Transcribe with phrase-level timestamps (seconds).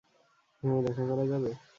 [0.63, 1.51] হ্যাঁ, দেখা করা যাবে?